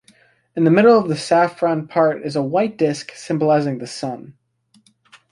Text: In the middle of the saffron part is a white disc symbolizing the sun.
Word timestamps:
In 0.55 0.63
the 0.63 0.71
middle 0.71 0.97
of 0.97 1.09
the 1.09 1.15
saffron 1.15 1.87
part 1.87 2.25
is 2.25 2.35
a 2.35 2.41
white 2.41 2.75
disc 2.75 3.11
symbolizing 3.13 3.77
the 3.77 3.85
sun. 3.85 4.33